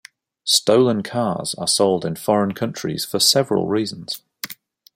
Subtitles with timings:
[0.47, 4.23] Stolen cars are sold in foreign countries for several reasons.